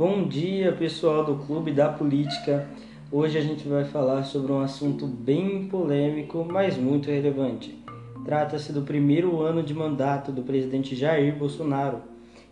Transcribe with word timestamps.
Bom 0.00 0.26
dia, 0.26 0.72
pessoal 0.72 1.26
do 1.26 1.44
Clube 1.44 1.72
da 1.72 1.90
Política. 1.90 2.66
Hoje 3.12 3.36
a 3.36 3.42
gente 3.42 3.68
vai 3.68 3.84
falar 3.84 4.22
sobre 4.22 4.50
um 4.50 4.60
assunto 4.60 5.06
bem 5.06 5.66
polêmico, 5.66 6.42
mas 6.50 6.78
muito 6.78 7.10
relevante. 7.10 7.78
Trata-se 8.24 8.72
do 8.72 8.80
primeiro 8.80 9.42
ano 9.42 9.62
de 9.62 9.74
mandato 9.74 10.32
do 10.32 10.40
presidente 10.40 10.96
Jair 10.96 11.36
Bolsonaro. 11.36 11.98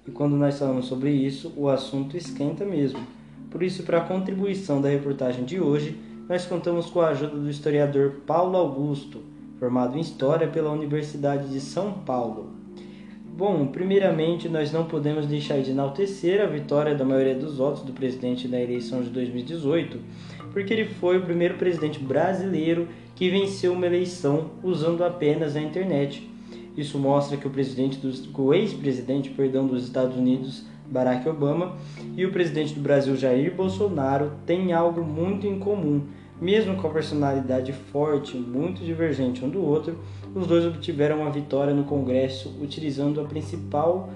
E 0.07 0.11
quando 0.11 0.37
nós 0.37 0.59
falamos 0.59 0.85
sobre 0.85 1.11
isso, 1.11 1.51
o 1.57 1.71
assunto 1.71 2.19
esquenta 2.19 2.67
mesmo. 2.67 3.01
Por 3.51 3.63
isso, 3.63 3.83
para 3.83 3.97
a 3.97 4.05
contribuição 4.05 4.83
da 4.83 4.91
reportagem 4.91 5.47
de 5.47 5.59
hoje, 5.59 5.99
nós 6.29 6.45
contamos 6.45 6.91
com 6.91 7.01
a 7.01 7.09
ajuda 7.09 7.35
do 7.35 7.49
historiador 7.49 8.17
Paulo 8.27 8.59
Augusto, 8.59 9.23
formado 9.59 9.97
em 9.97 10.03
História 10.03 10.49
pela 10.49 10.71
Universidade 10.71 11.49
de 11.49 11.63
São 11.63 11.95
Paulo. 11.95 12.58
Bom, 13.39 13.69
primeiramente, 13.69 14.49
nós 14.49 14.73
não 14.73 14.87
podemos 14.87 15.25
deixar 15.25 15.63
de 15.63 15.71
enaltecer 15.71 16.43
a 16.43 16.47
vitória 16.47 16.97
da 16.97 17.05
maioria 17.05 17.37
dos 17.37 17.59
votos 17.59 17.85
do 17.85 17.93
presidente 17.93 18.49
na 18.49 18.61
eleição 18.61 19.01
de 19.01 19.11
2018, 19.11 20.01
porque 20.53 20.75
ele 20.75 20.87
foi 20.87 21.19
o 21.19 21.23
primeiro 21.23 21.55
presidente 21.55 22.01
brasileiro 22.01 22.89
que 23.15 23.31
venceu 23.31 23.75
uma 23.75 23.87
eleição 23.87 24.51
usando 24.61 25.05
apenas 25.05 25.55
a 25.55 25.61
internet. 25.61 26.29
Isso 26.77 26.99
mostra 26.99 27.37
que 27.37 27.47
o 27.47 27.51
presidente 27.51 27.99
dos, 27.99 28.29
o 28.37 28.53
ex-presidente, 28.53 29.31
perdão, 29.31 29.69
dos 29.69 29.85
Estados 29.85 30.17
Unidos, 30.17 30.65
Barack 30.91 31.29
Obama, 31.29 31.77
e 32.17 32.27
o 32.27 32.33
presidente 32.33 32.75
do 32.75 32.81
Brasil, 32.81 33.15
Jair 33.15 33.55
Bolsonaro, 33.55 34.33
têm 34.47 34.73
algo 34.73 35.05
muito 35.05 35.47
em 35.47 35.61
comum 35.61 36.09
mesmo 36.41 36.77
com 36.77 36.87
a 36.87 36.91
personalidade 36.91 37.73
forte, 37.73 38.37
muito 38.37 38.85
divergente 38.85 39.45
um 39.45 39.49
do 39.49 39.63
outro, 39.63 39.99
os 40.35 40.47
dois 40.47 40.65
obtiveram 40.65 41.21
uma 41.21 41.31
vitória 41.31 41.75
no 41.75 41.85
Congresso 41.85 42.55
utilizando 42.61 43.21
a 43.21 43.25
principal, 43.25 44.11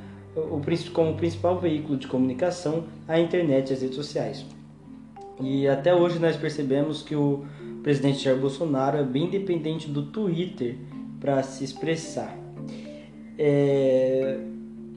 como 0.92 1.14
principal 1.14 1.58
veículo 1.58 1.98
de 1.98 2.06
comunicação 2.06 2.84
a 3.08 3.18
internet 3.18 3.70
e 3.70 3.72
as 3.72 3.82
redes 3.82 3.96
sociais. 3.96 4.46
E 5.40 5.66
até 5.66 5.94
hoje 5.94 6.18
nós 6.18 6.36
percebemos 6.36 7.02
que 7.02 7.16
o 7.16 7.44
presidente 7.82 8.18
Jair 8.18 8.38
Bolsonaro 8.38 8.98
é 8.98 9.02
bem 9.02 9.28
dependente 9.28 9.88
do 9.88 10.02
Twitter 10.02 10.76
para 11.20 11.42
se 11.42 11.64
expressar. 11.64 12.36
É... 13.38 14.51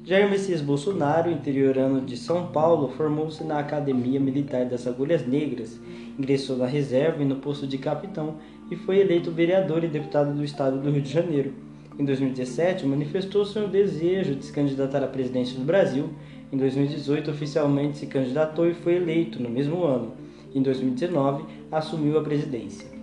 Jair 0.06 0.30
Messias 0.30 0.62
Bolsonaro, 0.62 1.32
interiorano 1.32 2.00
de 2.00 2.16
São 2.16 2.46
Paulo, 2.52 2.90
formou-se 2.90 3.44
na 3.44 3.58
Academia 3.58 4.20
Militar 4.20 4.64
das 4.64 4.86
Agulhas 4.86 5.26
Negras, 5.26 5.80
ingressou 6.20 6.58
na 6.58 6.68
reserva 6.68 7.24
e 7.24 7.26
no 7.26 7.38
posto 7.38 7.66
de 7.66 7.80
capitão 7.80 8.36
e 8.70 8.76
foi 8.76 9.00
eleito 9.00 9.32
vereador 9.32 9.84
e 9.84 9.88
deputado 9.88 10.32
do 10.32 10.44
estado 10.44 10.80
do 10.80 10.92
Rio 10.92 11.02
de 11.02 11.12
Janeiro. 11.12 11.54
Em 11.98 12.06
2017, 12.06 12.86
manifestou 12.86 13.44
seu 13.46 13.68
desejo 13.68 14.36
de 14.36 14.46
se 14.46 14.54
candidatar 14.54 15.04
à 15.04 15.08
presidência 15.08 15.58
do 15.58 15.66
Brasil. 15.66 16.12
Em 16.54 16.58
2018, 16.58 17.32
oficialmente 17.32 17.98
se 17.98 18.06
candidatou 18.06 18.70
e 18.70 18.76
foi 18.76 18.98
eleito 18.98 19.42
no 19.42 19.50
mesmo 19.50 19.84
ano. 19.86 20.14
Em 20.54 20.62
2019, 20.62 21.46
assumiu 21.72 22.20
a 22.20 22.22
presidência. 22.22 22.95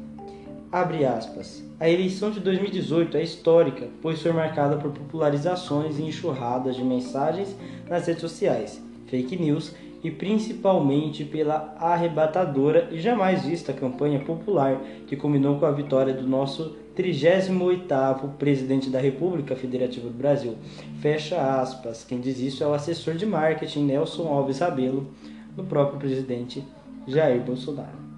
Abre 0.72 1.04
aspas. 1.04 1.62
A 1.78 1.86
eleição 1.86 2.30
de 2.30 2.40
2018 2.40 3.18
é 3.18 3.22
histórica, 3.22 3.88
pois 4.00 4.22
foi 4.22 4.32
marcada 4.32 4.78
por 4.78 4.90
popularizações 4.90 5.98
e 5.98 6.02
enxurradas 6.02 6.76
de 6.76 6.82
mensagens 6.82 7.54
nas 7.90 8.06
redes 8.06 8.22
sociais, 8.22 8.82
fake 9.06 9.36
news 9.36 9.74
e 10.02 10.10
principalmente 10.10 11.26
pela 11.26 11.76
arrebatadora 11.78 12.88
e 12.90 12.98
jamais 12.98 13.44
vista 13.44 13.74
campanha 13.74 14.20
popular 14.20 14.80
que 15.06 15.14
culminou 15.14 15.58
com 15.58 15.66
a 15.66 15.70
vitória 15.70 16.14
do 16.14 16.26
nosso 16.26 16.74
38º 16.96 18.30
presidente 18.38 18.88
da 18.88 18.98
República 18.98 19.54
Federativa 19.54 20.08
do 20.08 20.16
Brasil. 20.16 20.56
Fecha 21.02 21.60
aspas. 21.60 22.02
Quem 22.02 22.18
diz 22.18 22.40
isso 22.40 22.64
é 22.64 22.66
o 22.66 22.72
assessor 22.72 23.12
de 23.12 23.26
marketing 23.26 23.84
Nelson 23.84 24.26
Alves 24.26 24.60
Rabelo, 24.60 25.06
do 25.54 25.64
próprio 25.64 25.98
presidente 25.98 26.64
Jair 27.06 27.42
Bolsonaro. 27.42 28.11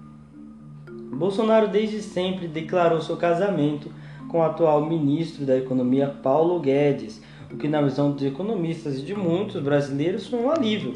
Bolsonaro 1.15 1.69
desde 1.69 2.01
sempre 2.01 2.47
declarou 2.47 3.01
seu 3.01 3.15
casamento 3.15 3.89
com 4.27 4.39
o 4.39 4.43
atual 4.43 4.85
ministro 4.85 5.45
da 5.45 5.57
Economia 5.57 6.07
Paulo 6.07 6.59
Guedes, 6.59 7.21
o 7.49 7.55
que 7.55 7.69
na 7.69 7.81
visão 7.81 8.11
dos 8.11 8.23
economistas 8.23 8.99
e 8.99 9.01
de 9.01 9.15
muitos 9.15 9.61
brasileiros 9.61 10.27
foi 10.27 10.39
um 10.39 10.51
alívio, 10.51 10.93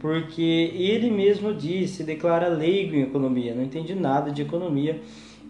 porque 0.00 0.72
ele 0.74 1.10
mesmo 1.10 1.52
disse, 1.52 2.02
declara 2.02 2.48
leigo 2.48 2.94
em 2.94 3.02
economia, 3.02 3.54
não 3.54 3.62
entende 3.62 3.94
nada 3.94 4.30
de 4.30 4.42
economia 4.42 5.02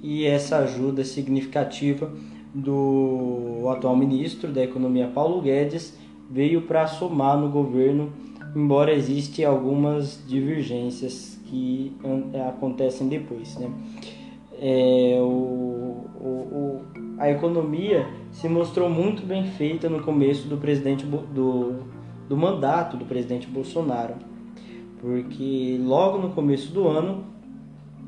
e 0.02 0.24
essa 0.24 0.58
ajuda 0.58 1.04
significativa 1.04 2.10
do 2.52 3.68
atual 3.70 3.94
ministro 3.94 4.50
da 4.50 4.64
Economia 4.64 5.06
Paulo 5.06 5.40
Guedes 5.40 5.96
veio 6.30 6.62
para 6.62 6.86
somar 6.86 7.38
no 7.38 7.50
governo, 7.50 8.12
embora 8.56 8.92
existem 8.92 9.44
algumas 9.44 10.22
divergências 10.26 11.37
que 11.48 11.96
acontecem 12.48 13.08
depois. 13.08 13.56
Né? 13.56 13.70
É, 14.60 15.18
o, 15.20 16.04
o, 16.20 16.82
a 17.18 17.30
economia 17.30 18.06
se 18.30 18.48
mostrou 18.48 18.88
muito 18.88 19.24
bem 19.26 19.44
feita 19.44 19.88
no 19.88 20.02
começo 20.02 20.46
do 20.48 20.56
presidente 20.56 21.04
do, 21.06 21.82
do 22.28 22.36
mandato 22.36 22.96
do 22.96 23.04
presidente 23.04 23.46
Bolsonaro, 23.46 24.14
porque 25.00 25.80
logo 25.82 26.18
no 26.18 26.30
começo 26.30 26.72
do 26.72 26.86
ano 26.86 27.24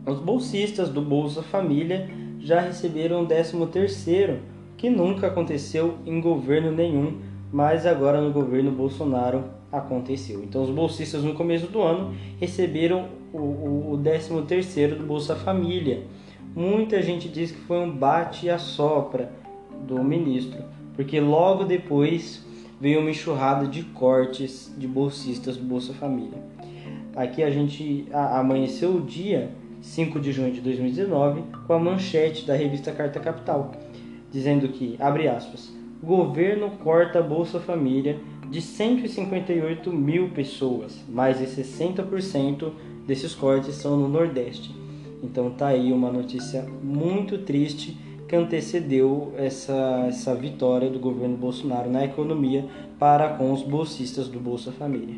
os 0.07 0.19
bolsistas 0.19 0.89
do 0.89 1.01
Bolsa 1.01 1.43
Família 1.43 2.09
já 2.39 2.61
receberam 2.61 3.22
o 3.22 3.27
13 3.27 3.67
terceiro, 3.67 4.39
que 4.77 4.89
nunca 4.89 5.27
aconteceu 5.27 5.99
em 6.07 6.21
governo 6.21 6.72
nenhum, 6.72 7.19
mas 7.53 7.84
agora 7.84 8.21
no 8.21 8.33
governo 8.33 8.71
Bolsonaro 8.71 9.45
aconteceu. 9.73 10.43
Então 10.43 10.63
os 10.63 10.71
bolsistas 10.71 11.23
no 11.23 11.35
começo 11.35 11.67
do 11.67 11.81
ano 11.81 12.15
receberam 12.39 13.09
o, 13.33 13.93
o, 13.93 14.01
13 14.03 14.43
terceiro 14.43 14.97
do 14.97 15.05
Bolsa 15.05 15.37
Família. 15.37 16.03
Muita 16.55 17.01
gente 17.01 17.29
diz 17.29 17.53
que 17.53 17.61
foi 17.61 17.79
um 17.79 17.91
bate 17.91 18.47
e 18.47 18.51
assopra 18.51 19.31
do 19.87 20.03
ministro, 20.03 20.63
porque 20.95 21.21
logo 21.21 21.65
depois 21.65 22.45
veio 22.81 23.01
uma 23.01 23.11
enxurrada 23.11 23.67
de 23.67 23.83
cortes 23.85 24.75
de 24.77 24.89
bolsistas 24.89 25.57
do 25.57 25.65
Bolsa 25.65 25.93
Família. 25.93 26.39
Aqui 27.15 27.43
a 27.43 27.51
gente 27.51 28.07
amanheceu 28.13 28.97
o 28.97 29.01
dia 29.01 29.51
5 29.81 30.19
de 30.21 30.33
junho 30.33 30.53
de 30.53 30.61
2019 30.61 31.43
com 31.67 31.73
a 31.73 31.79
manchete 31.79 32.47
da 32.47 32.55
revista 32.55 32.93
Carta 32.93 33.21
Capital, 33.21 33.73
dizendo 34.31 34.69
que, 34.69 34.97
abre 34.99 35.29
aspas, 35.29 35.73
governo 36.03 36.71
corta 36.83 37.23
Bolsa 37.23 37.61
Família 37.61 38.19
de 38.50 38.61
158 38.61 39.93
mil 39.93 40.31
pessoas, 40.31 40.99
mais 41.09 41.38
de 41.38 41.47
60% 41.47 42.72
desses 43.06 43.34
cortes 43.34 43.77
são 43.77 43.97
no 43.97 44.09
Nordeste. 44.09 44.75
Então 45.22 45.50
tá 45.50 45.69
aí 45.69 45.93
uma 45.93 46.11
notícia 46.11 46.66
muito 46.83 47.39
triste 47.39 47.97
que 48.27 48.34
antecedeu 48.34 49.33
essa, 49.37 50.05
essa 50.09 50.34
vitória 50.34 50.91
do 50.91 50.99
governo 50.99 51.37
Bolsonaro 51.37 51.91
na 51.91 52.05
economia 52.05 52.65
para 52.99 53.28
com 53.31 53.53
os 53.53 53.62
bolsistas 53.62 54.28
do 54.28 54.41
Bolsa 54.41 54.72
Família. 54.72 55.15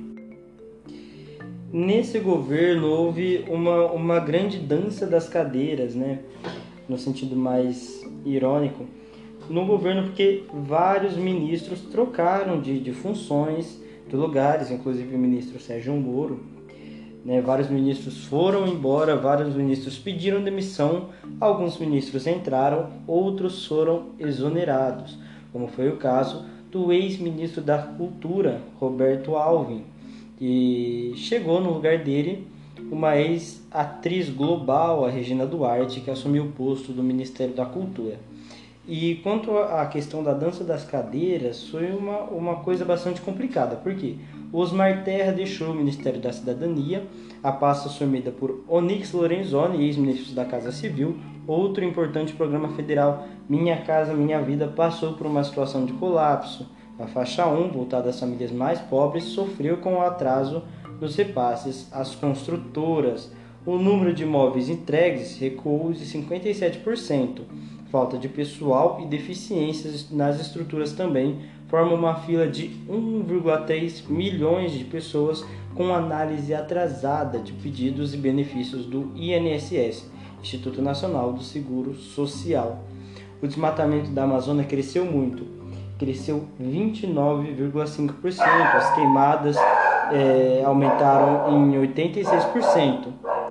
Nesse 1.73 2.19
governo 2.19 2.89
houve 2.89 3.47
uma, 3.49 3.91
uma 3.93 4.21
grande 4.21 4.59
dança 4.59 5.07
das 5.07 5.27
cadeiras, 5.29 5.95
né? 5.95 6.21
no 6.89 6.99
sentido 6.99 7.35
mais 7.35 8.07
irônico, 8.25 8.85
no 9.49 9.67
governo 9.67 10.05
porque 10.05 10.45
vários 10.53 11.17
ministros 11.17 11.81
trocaram 11.81 12.61
de, 12.61 12.79
de 12.81 12.93
funções, 12.93 13.81
de 14.09 14.17
lugares, 14.17 14.71
inclusive 14.71 15.15
o 15.15 15.19
ministro 15.19 15.61
Sérgio 15.61 15.95
Moro. 15.95 16.41
Né, 17.25 17.41
vários 17.41 17.71
ministros 17.71 18.25
foram 18.25 18.67
embora, 18.67 19.17
vários 19.17 19.55
ministros 19.55 19.97
pediram 19.97 20.43
demissão, 20.43 21.11
alguns 21.41 21.79
ministros 21.79 22.27
entraram, 22.27 22.91
outros 23.07 23.65
foram 23.65 24.07
exonerados, 24.19 25.17
como 25.53 25.69
foi 25.69 25.89
o 25.89 25.99
caso 25.99 26.45
do 26.73 26.93
ex-ministro 26.93 27.63
da 27.63 27.79
Cultura, 27.79 28.61
Roberto 28.81 29.37
Alvin, 29.37 29.85
que 30.37 31.13
chegou 31.15 31.61
no 31.61 31.73
lugar 31.73 31.99
dele 31.99 32.45
uma 32.91 33.17
ex-atriz 33.17 34.29
global, 34.29 35.05
a 35.05 35.11
Regina 35.11 35.47
Duarte, 35.47 36.01
que 36.01 36.11
assumiu 36.11 36.45
o 36.45 36.53
posto 36.53 36.93
do 36.93 37.03
Ministério 37.03 37.55
da 37.55 37.65
Cultura. 37.65 38.19
E 38.87 39.17
quanto 39.23 39.57
à 39.57 39.87
questão 39.87 40.25
da 40.25 40.33
dança 40.33 40.65
das 40.65 40.85
cadeiras, 40.85 41.69
foi 41.69 41.93
uma, 41.93 42.23
uma 42.25 42.57
coisa 42.57 42.85
bastante 42.85 43.21
complicada, 43.21 43.77
porque 43.77 44.17
Osmar 44.53 45.05
Terra 45.05 45.31
deixou 45.31 45.71
o 45.71 45.75
Ministério 45.75 46.21
da 46.21 46.33
Cidadania, 46.33 47.07
a 47.43 47.53
pasta 47.53 47.89
assumida 47.89 48.33
por 48.33 48.65
Onyx 48.69 49.13
Lorenzoni, 49.13 49.87
ex-ministro 49.87 50.35
da 50.35 50.45
Casa 50.45 50.73
Civil, 50.73 51.17
outro 51.47 51.85
importante 51.85 52.33
programa 52.33 52.71
federal, 52.71 53.27
Minha 53.49 53.83
Casa 53.83 54.15
Minha 54.15 54.43
Vida, 54.43 54.67
passou 54.67 55.15
por 55.15 55.29
uma 55.29 55.45
situação 55.45 55.87
de 55.87 55.93
colapso. 55.93 56.69
A 56.99 57.07
faixa 57.07 57.47
1, 57.47 57.71
voltada 57.71 58.11
às 58.11 58.19
famílias 58.19 58.51
mais 58.51 58.81
pobres, 58.81 59.25
sofreu 59.25 59.77
com 59.79 59.95
o 59.95 60.03
atraso 60.03 60.63
nos 61.01 61.17
repasses 61.17 61.89
às 61.93 62.15
construtoras. 62.15 63.33
O 63.65 63.77
número 63.77 64.13
de 64.13 64.25
imóveis 64.25 64.69
entregues 64.69 65.39
recuou 65.39 65.93
de 65.93 66.05
57%, 66.05 67.43
falta 67.93 68.17
de 68.17 68.27
pessoal 68.27 68.99
e 69.03 69.07
deficiências 69.07 70.11
nas 70.11 70.41
estruturas 70.41 70.93
também 70.93 71.41
formam 71.69 71.95
uma 71.95 72.15
fila 72.15 72.49
de 72.49 72.71
1,3 72.89 74.09
milhões 74.09 74.73
de 74.73 74.85
pessoas 74.85 75.45
com 75.75 75.95
análise 75.95 76.55
atrasada 76.55 77.39
de 77.39 77.53
pedidos 77.53 78.15
e 78.15 78.17
benefícios 78.17 78.87
do 78.87 79.13
INSS, 79.15 80.11
Instituto 80.41 80.81
Nacional 80.81 81.35
do 81.35 81.43
Seguro 81.43 81.95
Social. 81.95 82.83
O 83.43 83.47
desmatamento 83.47 84.11
da 84.11 84.25
Amazônia 84.25 84.65
cresceu 84.65 85.05
muito, 85.05 85.47
cresceu 85.99 86.47
29,5%. 86.61 88.41
As 88.41 88.95
queimadas 88.95 89.57
é, 90.11 90.63
aumentaram 90.65 91.53
em 91.53 91.73
86%. 91.89 93.42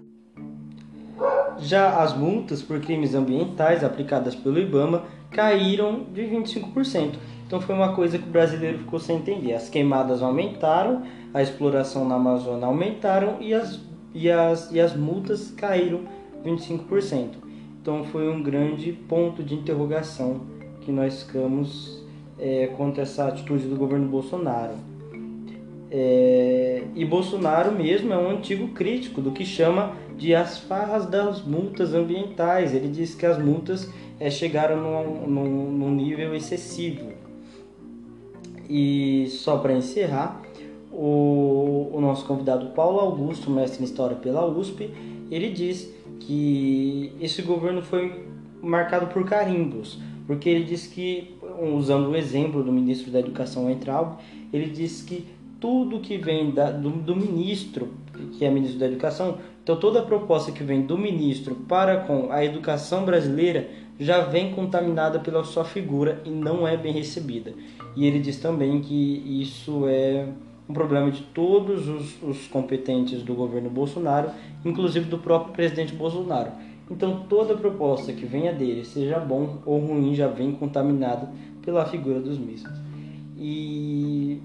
Já 1.61 2.01
as 2.01 2.17
multas 2.17 2.61
por 2.61 2.79
crimes 2.79 3.13
ambientais 3.13 3.83
aplicadas 3.83 4.35
pelo 4.35 4.59
IBAMA 4.59 5.03
caíram 5.29 6.05
de 6.11 6.23
25%. 6.23 7.13
Então 7.45 7.61
foi 7.61 7.75
uma 7.75 7.93
coisa 7.93 8.17
que 8.17 8.27
o 8.27 8.31
brasileiro 8.31 8.79
ficou 8.79 8.99
sem 8.99 9.17
entender. 9.17 9.53
As 9.53 9.69
queimadas 9.69 10.21
aumentaram, 10.21 11.03
a 11.33 11.41
exploração 11.41 12.07
na 12.07 12.15
Amazônia 12.15 12.65
aumentaram 12.65 13.37
e 13.39 13.53
as, 13.53 13.79
e 14.13 14.29
as, 14.29 14.71
e 14.71 14.79
as 14.79 14.95
multas 14.95 15.51
caíram 15.51 16.01
25%. 16.45 17.29
Então 17.81 18.03
foi 18.05 18.29
um 18.29 18.41
grande 18.41 18.91
ponto 18.91 19.43
de 19.43 19.55
interrogação 19.55 20.41
que 20.81 20.91
nós 20.91 21.23
ficamos 21.23 22.03
é, 22.39 22.67
contra 22.77 23.03
essa 23.03 23.27
atitude 23.27 23.67
do 23.67 23.75
governo 23.75 24.07
Bolsonaro. 24.07 24.73
É, 25.89 26.60
e 26.95 27.05
Bolsonaro 27.05 27.71
mesmo 27.71 28.13
é 28.13 28.17
um 28.17 28.29
antigo 28.29 28.69
crítico 28.69 29.21
do 29.21 29.31
que 29.31 29.45
chama 29.45 29.93
de 30.17 30.35
as 30.35 30.59
farras 30.59 31.05
das 31.05 31.41
multas 31.41 31.93
ambientais. 31.93 32.73
Ele 32.73 32.87
diz 32.87 33.15
que 33.15 33.25
as 33.25 33.37
multas 33.37 33.89
é, 34.19 34.29
chegaram 34.29 34.77
num, 34.77 35.27
num, 35.27 35.71
num 35.71 35.95
nível 35.95 36.35
excessivo. 36.35 37.11
E 38.69 39.27
só 39.29 39.57
para 39.57 39.73
encerrar, 39.73 40.41
o, 40.91 41.89
o, 41.93 42.01
nosso 42.01 42.25
convidado 42.25 42.67
Paulo 42.67 42.99
Augusto, 42.99 43.49
mestre 43.49 43.81
em 43.81 43.85
História 43.85 44.15
pela 44.15 44.45
USP, 44.45 44.89
ele 45.29 45.49
diz 45.49 45.93
que 46.19 47.13
esse 47.19 47.41
governo 47.41 47.81
foi 47.81 48.25
marcado 48.61 49.07
por 49.07 49.25
carimbos, 49.25 49.97
porque 50.27 50.49
ele 50.49 50.63
diz 50.63 50.85
que, 50.87 51.35
usando 51.75 52.09
o 52.09 52.15
exemplo 52.15 52.63
do 52.63 52.71
ministro 52.71 53.11
da 53.11 53.19
Educação 53.19 53.69
Entralbo, 53.69 54.17
ele 54.53 54.67
diz 54.67 55.01
que 55.01 55.25
tudo 55.61 55.99
que 55.99 56.17
vem 56.17 56.51
da, 56.51 56.71
do, 56.71 56.89
do 56.89 57.15
ministro, 57.15 57.89
que 58.37 58.43
é 58.43 58.49
ministro 58.49 58.79
da 58.79 58.87
Educação, 58.87 59.37
então 59.63 59.79
toda 59.79 60.01
proposta 60.01 60.51
que 60.51 60.63
vem 60.63 60.81
do 60.81 60.97
ministro 60.97 61.55
para 61.55 62.01
com 62.01 62.31
a 62.31 62.43
educação 62.43 63.05
brasileira 63.05 63.69
já 63.99 64.21
vem 64.21 64.51
contaminada 64.51 65.19
pela 65.19 65.43
sua 65.43 65.63
figura 65.63 66.19
e 66.25 66.31
não 66.31 66.67
é 66.67 66.75
bem 66.75 66.91
recebida. 66.91 67.53
E 67.95 68.07
ele 68.07 68.19
diz 68.19 68.37
também 68.37 68.81
que 68.81 69.41
isso 69.41 69.87
é 69.87 70.27
um 70.67 70.73
problema 70.73 71.11
de 71.11 71.21
todos 71.21 71.87
os, 71.87 72.23
os 72.23 72.47
competentes 72.47 73.21
do 73.21 73.35
governo 73.35 73.69
Bolsonaro, 73.69 74.31
inclusive 74.65 75.05
do 75.05 75.19
próprio 75.19 75.53
presidente 75.53 75.93
Bolsonaro. 75.93 76.51
Então 76.89 77.25
toda 77.29 77.55
proposta 77.55 78.11
que 78.11 78.25
venha 78.25 78.51
dele, 78.51 78.83
seja 78.83 79.19
bom 79.19 79.59
ou 79.65 79.79
ruim, 79.79 80.15
já 80.15 80.27
vem 80.27 80.53
contaminada 80.53 81.29
pela 81.61 81.85
figura 81.85 82.19
dos 82.19 82.39
mísseis. 82.39 82.73
E 83.37 84.41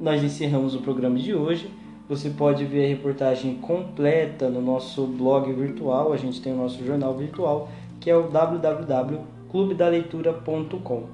nós 0.00 0.24
encerramos 0.24 0.74
o 0.74 0.80
programa 0.80 1.18
de 1.18 1.34
hoje. 1.34 1.70
Você 2.08 2.30
pode 2.30 2.64
ver 2.64 2.86
a 2.86 2.88
reportagem 2.88 3.56
completa 3.56 4.48
no 4.48 4.62
nosso 4.62 5.06
blog 5.06 5.52
virtual. 5.52 6.12
A 6.12 6.16
gente 6.16 6.40
tem 6.40 6.52
o 6.52 6.56
nosso 6.56 6.84
jornal 6.84 7.14
virtual, 7.14 7.68
que 8.00 8.10
é 8.10 8.16
o 8.16 8.28
www.clubedaleitura.com. 8.28 11.04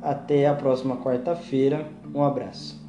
Até 0.00 0.46
a 0.46 0.54
próxima 0.54 0.96
quarta-feira. 0.96 1.86
Um 2.14 2.22
abraço. 2.22 2.85